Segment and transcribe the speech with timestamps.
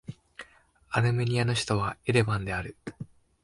[0.89, 2.75] アルメニアの首都はエレバンである